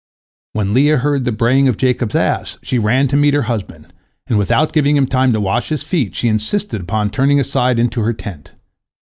[0.53, 3.93] When Leah heard the braying of Jacob's ass, she ran to meet her husband,
[4.25, 7.77] and without giving him time to wash his feet, she insisted upon his turning aside
[7.77, 8.53] into her tent.